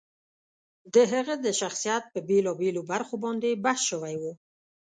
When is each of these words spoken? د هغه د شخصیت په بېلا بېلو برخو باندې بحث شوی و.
د 0.93 0.95
هغه 1.13 1.33
د 1.45 1.47
شخصیت 1.59 2.03
په 2.13 2.19
بېلا 2.27 2.51
بېلو 2.59 2.81
برخو 2.91 3.15
باندې 3.23 3.61
بحث 3.63 3.81
شوی 3.89 4.15
و. 4.21 4.23